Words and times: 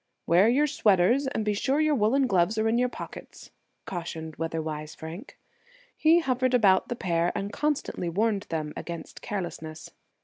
"Wear 0.25 0.49
your 0.49 0.65
sweaters, 0.65 1.27
and 1.27 1.45
be 1.45 1.53
sure 1.53 1.79
your 1.79 1.93
woolen 1.93 2.25
gloves 2.25 2.57
are 2.57 2.67
in 2.67 2.79
your 2.79 2.89
pockets," 2.89 3.51
cautioned 3.85 4.35
weather 4.37 4.59
wise 4.59 4.95
Frank. 4.95 5.37
He 5.95 6.21
hovered 6.21 6.55
about 6.55 6.87
the 6.87 6.95
pair, 6.95 7.31
and 7.35 7.53
constantly 7.53 8.09
warned 8.09 8.47
them 8.49 8.73
against 8.75 9.21
carelessness. 9.21 9.91